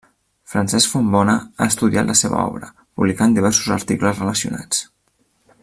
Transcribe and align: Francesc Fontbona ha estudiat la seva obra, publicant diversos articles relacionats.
Francesc 0.51 0.93
Fontbona 0.93 1.35
ha 1.57 1.67
estudiat 1.73 2.09
la 2.11 2.15
seva 2.21 2.39
obra, 2.53 2.71
publicant 3.01 3.37
diversos 3.37 3.73
articles 3.77 4.23
relacionats. 4.23 4.83